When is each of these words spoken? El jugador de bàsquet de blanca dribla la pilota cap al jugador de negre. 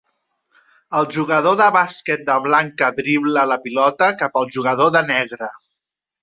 El 0.99 1.07
jugador 1.17 1.57
de 1.59 1.67
bàsquet 1.75 2.23
de 2.29 2.37
blanca 2.45 2.89
dribla 3.01 3.45
la 3.51 3.59
pilota 3.67 4.09
cap 4.23 4.41
al 4.43 4.51
jugador 4.57 4.91
de 4.97 5.05
negre. 5.13 5.53